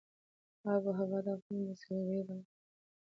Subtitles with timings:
[0.73, 2.37] آب وهوا د افغانستان د سیلګرۍ برخه ده.